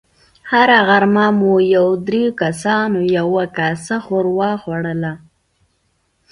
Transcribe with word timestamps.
هره 0.51 0.79
غرمه 0.87 1.25
مو 1.39 1.53
په 1.63 1.81
دريو 2.07 2.31
کسانو 2.41 2.99
يوه 3.17 3.45
کاسه 3.57 3.95
ښوروا 4.05 4.51
خوړله. 4.61 5.13